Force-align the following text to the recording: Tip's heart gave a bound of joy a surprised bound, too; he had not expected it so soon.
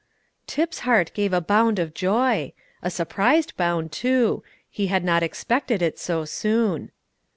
Tip's 0.47 0.79
heart 0.79 1.11
gave 1.13 1.31
a 1.31 1.39
bound 1.41 1.77
of 1.77 1.93
joy 1.93 2.53
a 2.81 2.89
surprised 2.89 3.55
bound, 3.55 3.91
too; 3.91 4.41
he 4.67 4.87
had 4.87 5.03
not 5.03 5.21
expected 5.21 5.79
it 5.83 5.99
so 5.99 6.25
soon. 6.25 6.91